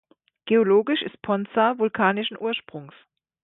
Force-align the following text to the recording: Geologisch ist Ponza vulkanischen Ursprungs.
Geologisch 0.47 1.03
ist 1.03 1.21
Ponza 1.21 1.77
vulkanischen 1.77 2.35
Ursprungs. 2.35 2.95